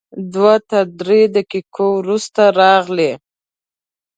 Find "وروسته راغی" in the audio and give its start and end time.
1.99-3.11